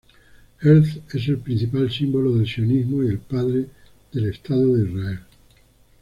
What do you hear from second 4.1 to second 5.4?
del Estado de Israel.